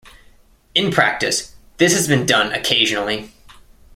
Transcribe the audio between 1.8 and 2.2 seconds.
has